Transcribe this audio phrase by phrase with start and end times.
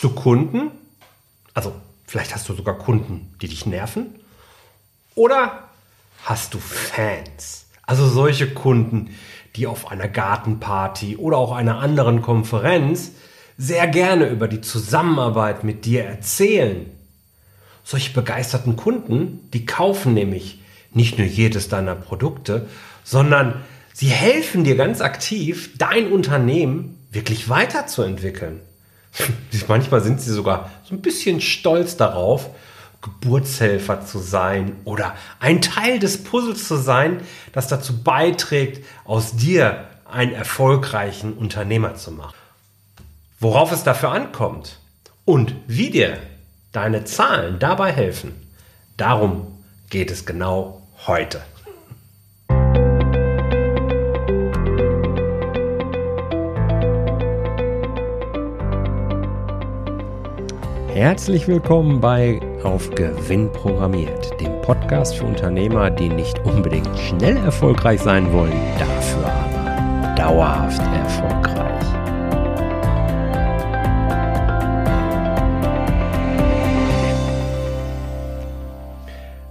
[0.00, 0.70] Hast du Kunden?
[1.52, 1.74] Also
[2.06, 4.06] vielleicht hast du sogar Kunden, die dich nerven.
[5.14, 5.64] Oder
[6.24, 7.66] hast du Fans?
[7.82, 9.10] Also solche Kunden,
[9.56, 13.10] die auf einer Gartenparty oder auch einer anderen Konferenz
[13.58, 16.86] sehr gerne über die Zusammenarbeit mit dir erzählen.
[17.84, 20.62] Solche begeisterten Kunden, die kaufen nämlich
[20.94, 22.68] nicht nur jedes deiner Produkte,
[23.04, 23.60] sondern
[23.92, 28.62] sie helfen dir ganz aktiv, dein Unternehmen wirklich weiterzuentwickeln.
[29.68, 32.50] Manchmal sind sie sogar so ein bisschen stolz darauf,
[33.02, 37.20] Geburtshelfer zu sein oder ein Teil des Puzzles zu sein,
[37.52, 42.34] das dazu beiträgt, aus dir einen erfolgreichen Unternehmer zu machen.
[43.38, 44.78] Worauf es dafür ankommt
[45.24, 46.18] und wie dir
[46.72, 48.34] deine Zahlen dabei helfen,
[48.96, 51.40] darum geht es genau heute.
[60.94, 68.00] Herzlich willkommen bei Auf Gewinn programmiert, dem Podcast für Unternehmer, die nicht unbedingt schnell erfolgreich
[68.00, 71.86] sein wollen, dafür aber dauerhaft erfolgreich.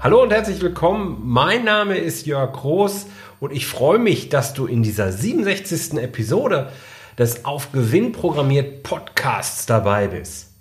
[0.00, 1.20] Hallo und herzlich willkommen.
[1.22, 3.08] Mein Name ist Jörg Groß
[3.40, 5.98] und ich freue mich, dass du in dieser 67.
[5.98, 6.72] Episode
[7.18, 10.55] des Auf Gewinn programmiert Podcasts dabei bist.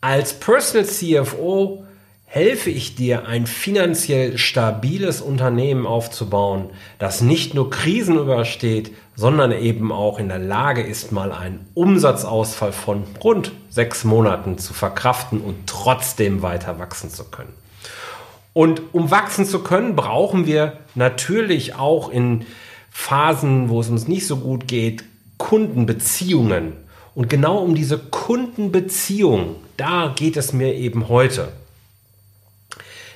[0.00, 1.84] Als Personal CFO
[2.24, 9.90] helfe ich dir, ein finanziell stabiles Unternehmen aufzubauen, das nicht nur Krisen übersteht, sondern eben
[9.90, 15.66] auch in der Lage ist, mal einen Umsatzausfall von rund sechs Monaten zu verkraften und
[15.66, 17.54] trotzdem weiter wachsen zu können.
[18.52, 22.46] Und um wachsen zu können, brauchen wir natürlich auch in
[22.90, 25.02] Phasen, wo es uns nicht so gut geht,
[25.38, 26.74] Kundenbeziehungen.
[27.18, 31.52] Und genau um diese Kundenbeziehung, da geht es mir eben heute.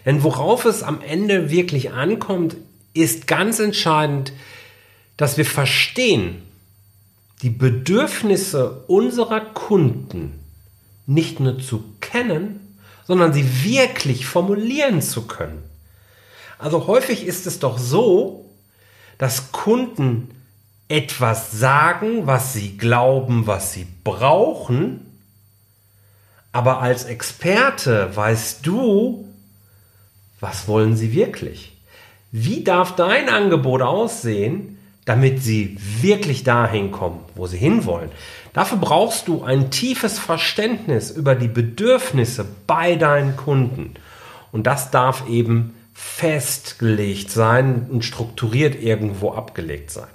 [0.05, 2.57] Denn worauf es am Ende wirklich ankommt,
[2.95, 4.33] ist ganz entscheidend,
[5.17, 6.43] dass wir verstehen,
[7.43, 10.41] die Bedürfnisse unserer Kunden
[11.07, 15.63] nicht nur zu kennen, sondern sie wirklich formulieren zu können.
[16.59, 18.51] Also häufig ist es doch so,
[19.19, 20.42] dass Kunden
[20.93, 25.01] etwas sagen, was sie glauben, was sie brauchen,
[26.53, 29.27] aber als Experte weißt du,
[30.39, 31.73] was wollen sie wirklich?
[32.31, 38.11] Wie darf dein Angebot aussehen, damit sie wirklich dahin kommen, wo sie hinwollen?
[38.53, 43.95] Dafür brauchst du ein tiefes Verständnis über die Bedürfnisse bei deinen Kunden.
[44.53, 50.09] Und das darf eben festgelegt sein und strukturiert irgendwo abgelegt sein.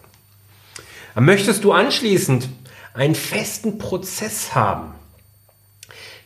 [1.20, 2.48] Möchtest du anschließend
[2.94, 4.94] einen festen Prozess haben,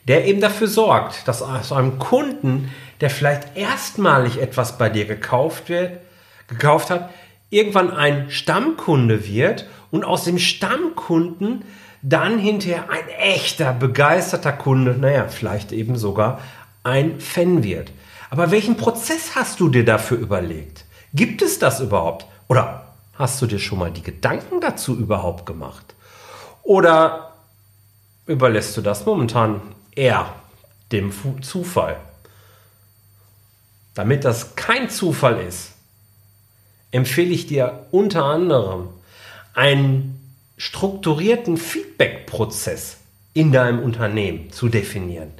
[0.07, 5.69] der eben dafür sorgt, dass aus einem Kunden, der vielleicht erstmalig etwas bei dir gekauft
[5.69, 6.01] wird,
[6.47, 7.09] gekauft hat,
[7.49, 11.63] irgendwann ein Stammkunde wird und aus dem Stammkunden
[12.01, 16.41] dann hinterher ein echter, begeisterter Kunde, naja, vielleicht eben sogar
[16.83, 17.91] ein Fan wird.
[18.29, 20.83] Aber welchen Prozess hast du dir dafür überlegt?
[21.13, 22.25] Gibt es das überhaupt?
[22.49, 22.90] Oder
[23.21, 25.93] Hast du dir schon mal die Gedanken dazu überhaupt gemacht?
[26.63, 27.35] Oder
[28.25, 29.61] überlässt du das momentan
[29.95, 30.33] eher
[30.91, 31.97] dem Zufall?
[33.93, 35.73] Damit das kein Zufall ist,
[36.89, 38.89] empfehle ich dir unter anderem
[39.53, 42.97] einen strukturierten Feedback-Prozess
[43.35, 45.31] in deinem Unternehmen zu definieren.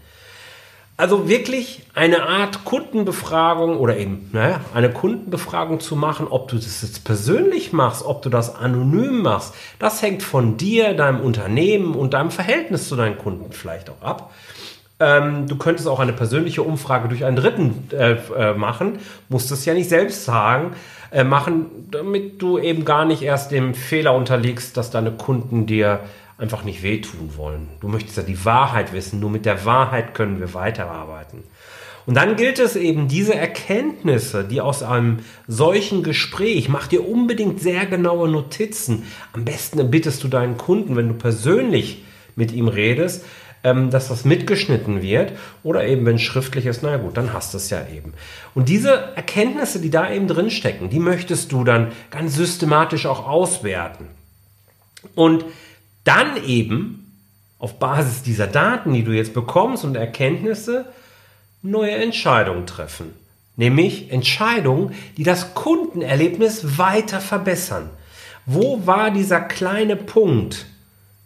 [1.01, 6.83] Also wirklich eine Art Kundenbefragung oder eben naja, eine Kundenbefragung zu machen, ob du das
[6.83, 12.13] jetzt persönlich machst, ob du das anonym machst, das hängt von dir, deinem Unternehmen und
[12.13, 14.31] deinem Verhältnis zu deinen Kunden vielleicht auch ab.
[14.99, 19.65] Ähm, du könntest auch eine persönliche Umfrage durch einen Dritten äh, äh, machen, musst es
[19.65, 20.75] ja nicht selbst sagen,
[21.09, 26.01] äh, machen, damit du eben gar nicht erst dem Fehler unterliegst, dass deine Kunden dir
[26.41, 27.69] einfach nicht wehtun wollen.
[27.81, 29.19] Du möchtest ja die Wahrheit wissen.
[29.19, 31.43] Nur mit der Wahrheit können wir weiterarbeiten.
[32.07, 37.61] Und dann gilt es eben, diese Erkenntnisse, die aus einem solchen Gespräch, mach dir unbedingt
[37.61, 39.03] sehr genaue Notizen.
[39.33, 42.03] Am besten bittest du deinen Kunden, wenn du persönlich
[42.35, 43.23] mit ihm redest,
[43.63, 47.53] ähm, dass das mitgeschnitten wird oder eben wenn es schriftlich ist, na gut, dann hast
[47.53, 48.13] du es ja eben.
[48.55, 53.27] Und diese Erkenntnisse, die da eben drin stecken, die möchtest du dann ganz systematisch auch
[53.27, 54.07] auswerten.
[55.13, 55.45] Und
[56.03, 57.01] dann eben
[57.59, 60.85] auf Basis dieser Daten, die du jetzt bekommst und Erkenntnisse,
[61.61, 63.13] neue Entscheidungen treffen.
[63.55, 67.89] Nämlich Entscheidungen, die das Kundenerlebnis weiter verbessern.
[68.45, 70.65] Wo war dieser kleine Punkt,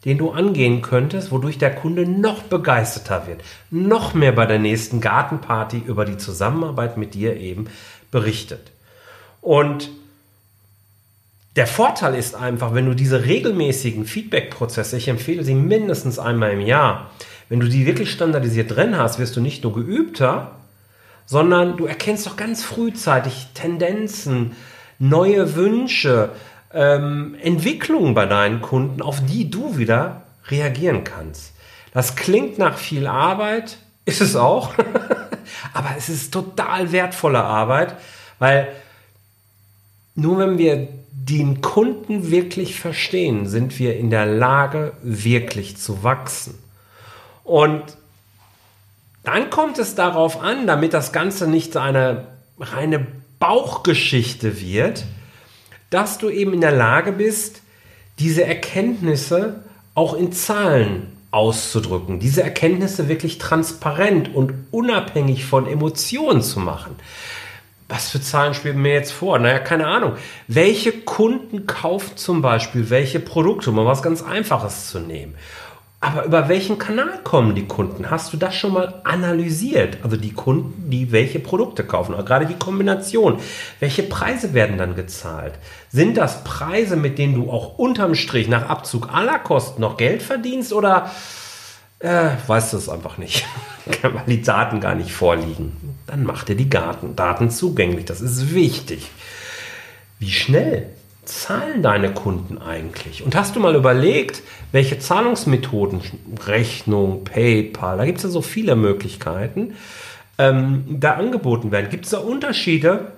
[0.03, 3.41] den du angehen könntest, wodurch der Kunde noch begeisterter wird,
[3.71, 7.67] noch mehr bei der nächsten Gartenparty über die Zusammenarbeit mit dir eben
[8.11, 8.71] berichtet.
[9.41, 9.89] Und
[11.55, 16.61] der Vorteil ist einfach, wenn du diese regelmäßigen Feedback-Prozesse, ich empfehle sie mindestens einmal im
[16.61, 17.11] Jahr,
[17.47, 20.51] wenn du die wirklich standardisiert drin hast, wirst du nicht nur geübter,
[21.25, 24.55] sondern du erkennst doch ganz frühzeitig Tendenzen,
[24.99, 26.31] neue Wünsche,
[26.73, 31.53] ähm, Entwicklungen bei deinen Kunden, auf die du wieder reagieren kannst.
[31.93, 34.73] Das klingt nach viel Arbeit, ist es auch,
[35.73, 37.95] aber es ist total wertvolle Arbeit,
[38.39, 38.67] weil
[40.15, 40.87] nur wenn wir
[41.17, 46.57] den Kunden wirklich verstehen, sind wir in der Lage, wirklich zu wachsen.
[47.43, 47.83] Und
[49.23, 52.27] dann kommt es darauf an, damit das Ganze nicht eine
[52.59, 53.07] reine
[53.39, 55.05] Bauchgeschichte wird,
[55.89, 57.61] dass du eben in der Lage bist,
[58.19, 59.63] diese Erkenntnisse
[59.93, 66.95] auch in Zahlen auszudrücken, diese Erkenntnisse wirklich transparent und unabhängig von Emotionen zu machen.
[67.87, 69.37] Was für Zahlen spielen mir jetzt vor?
[69.37, 70.13] Naja, keine Ahnung.
[70.47, 75.35] Welche Kunden kaufen zum Beispiel welche Produkte, um mal was ganz Einfaches zu nehmen?
[76.01, 78.09] Aber über welchen Kanal kommen die Kunden?
[78.11, 79.99] Hast du das schon mal analysiert?
[80.03, 83.39] Also die Kunden, die welche Produkte kaufen, oder gerade die Kombination.
[83.79, 85.53] Welche Preise werden dann gezahlt?
[85.89, 90.21] Sind das Preise, mit denen du auch unterm Strich nach Abzug aller Kosten noch Geld
[90.21, 91.09] verdienst oder
[92.05, 93.45] äh, weißt du es einfach nicht,
[94.01, 95.97] weil die Daten gar nicht vorliegen?
[96.07, 98.05] Dann mach dir die Daten, Daten zugänglich.
[98.05, 99.09] Das ist wichtig.
[100.19, 100.89] Wie schnell
[101.25, 103.23] zahlen deine Kunden eigentlich?
[103.23, 106.01] Und hast du mal überlegt, welche Zahlungsmethoden,
[106.45, 109.73] Rechnung, PayPal, da gibt es ja so viele Möglichkeiten,
[110.37, 111.89] ähm, da angeboten werden?
[111.89, 113.13] Gibt es da Unterschiede,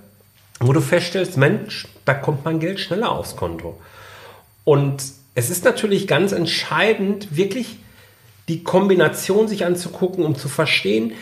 [0.61, 3.79] wo du feststellst, Mensch, da kommt mein Geld schneller aufs Konto?
[4.63, 5.03] Und
[5.35, 7.77] es ist natürlich ganz entscheidend, wirklich
[8.47, 11.13] die Kombination sich anzugucken, um zu verstehen,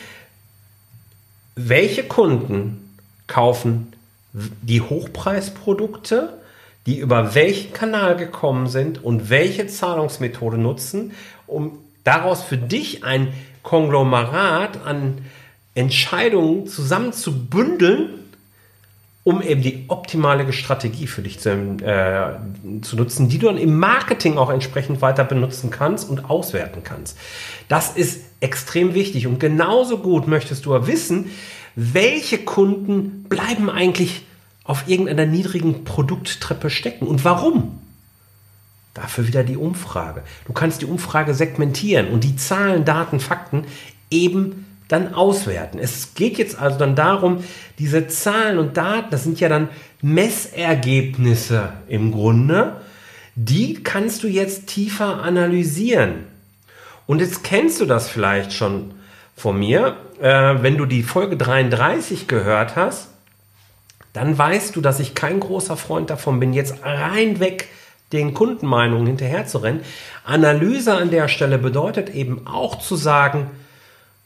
[1.56, 2.96] welche Kunden
[3.28, 3.94] kaufen
[4.34, 6.34] die Hochpreisprodukte,
[6.86, 11.14] die über welchen Kanal gekommen sind und welche Zahlungsmethode nutzen,
[11.48, 13.34] um daraus für dich ein
[13.64, 15.20] Konglomerat an
[15.74, 18.25] Entscheidungen zusammenzubündeln,
[19.26, 23.78] um eben die optimale Strategie für dich zu, äh, zu nutzen, die du dann im
[23.80, 27.18] Marketing auch entsprechend weiter benutzen kannst und auswerten kannst.
[27.68, 31.32] Das ist extrem wichtig und genauso gut möchtest du wissen,
[31.76, 34.28] welche Kunden bleiben eigentlich
[34.64, 37.08] auf irgendeiner niedrigen Produkttreppe stecken.
[37.08, 37.80] Und warum?
[38.94, 40.22] Dafür wieder die Umfrage.
[40.46, 43.66] Du kannst die Umfrage segmentieren und die Zahlen, Daten, Fakten
[44.12, 45.80] eben dann auswerten.
[45.80, 47.44] Es geht jetzt also dann darum,
[47.80, 49.70] diese Zahlen und Daten, das sind ja dann
[50.02, 52.78] Messergebnisse im Grunde,
[53.36, 56.26] die kannst du jetzt tiefer analysieren.
[57.08, 58.92] Und jetzt kennst du das vielleicht schon
[59.36, 63.10] von mir, äh, wenn du die Folge 33 gehört hast,
[64.14, 67.68] dann weißt du, dass ich kein großer Freund davon bin, jetzt reinweg
[68.14, 69.82] den Kundenmeinungen hinterherzurennen.
[70.24, 73.48] Analyse an der Stelle bedeutet eben auch zu sagen,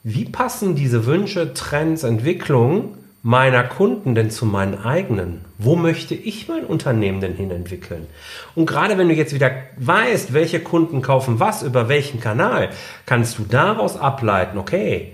[0.02, 5.44] wie passen diese Wünsche, Trends, Entwicklungen meiner Kunden denn zu meinen eigenen?
[5.58, 8.06] Wo möchte ich mein Unternehmen denn hin entwickeln?
[8.54, 12.70] Und gerade wenn du jetzt wieder weißt, welche Kunden kaufen was, über welchen Kanal,
[13.04, 15.12] kannst du daraus ableiten, okay,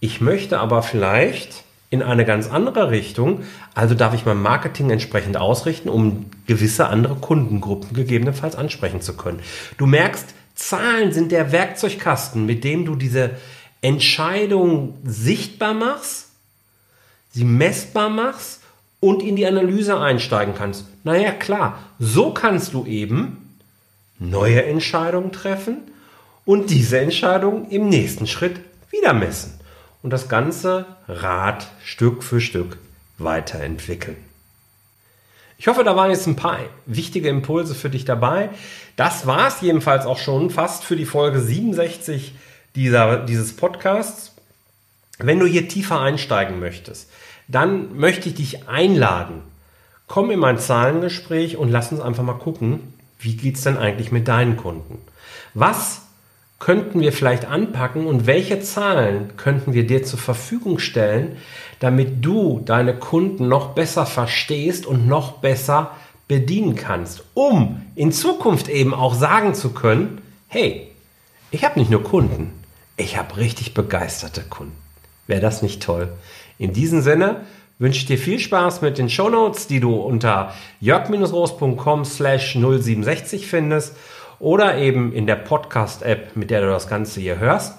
[0.00, 3.44] ich möchte aber vielleicht in eine ganz andere Richtung.
[3.74, 9.38] Also darf ich mein Marketing entsprechend ausrichten, um gewisse andere Kundengruppen gegebenenfalls ansprechen zu können.
[9.78, 13.30] Du merkst, Zahlen sind der Werkzeugkasten, mit dem du diese
[13.80, 16.28] Entscheidung sichtbar machst,
[17.30, 18.60] sie messbar machst
[19.00, 20.86] und in die Analyse einsteigen kannst.
[21.04, 23.58] Naja, klar, so kannst du eben
[24.18, 25.78] neue Entscheidungen treffen
[26.44, 29.60] und diese Entscheidung im nächsten Schritt wieder messen
[30.02, 32.78] und das ganze Rad Stück für Stück
[33.18, 34.16] weiterentwickeln.
[35.58, 38.50] Ich hoffe, da waren jetzt ein paar wichtige Impulse für dich dabei.
[38.96, 42.34] Das war es jedenfalls auch schon fast für die Folge 67
[42.76, 44.32] dieser, dieses Podcasts.
[45.18, 47.10] Wenn du hier tiefer einsteigen möchtest,
[47.48, 49.42] dann möchte ich dich einladen.
[50.06, 54.12] Komm in mein Zahlengespräch und lass uns einfach mal gucken, wie geht es denn eigentlich
[54.12, 54.98] mit deinen Kunden?
[55.54, 56.02] Was
[56.58, 61.36] könnten wir vielleicht anpacken und welche Zahlen könnten wir dir zur Verfügung stellen,
[61.80, 65.92] damit du deine Kunden noch besser verstehst und noch besser
[66.28, 70.88] bedienen kannst, um in Zukunft eben auch sagen zu können, hey,
[71.50, 72.52] ich habe nicht nur Kunden,
[72.96, 74.76] ich habe richtig begeisterte Kunden.
[75.26, 76.08] Wäre das nicht toll?
[76.58, 77.42] In diesem Sinne
[77.78, 83.96] wünsche ich dir viel Spaß mit den Shownotes, die du unter jörg-roos.com slash 067 findest
[84.38, 87.74] oder eben in der Podcast-App, mit der du das Ganze hier hörst.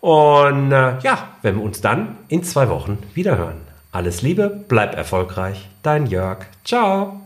[0.00, 3.60] Und äh, ja, wenn wir uns dann in zwei Wochen wieder hören.
[3.92, 6.46] Alles Liebe, bleib erfolgreich, dein Jörg.
[6.64, 7.25] Ciao.